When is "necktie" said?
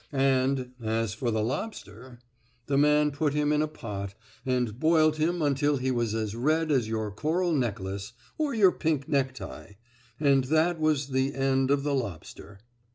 9.07-9.73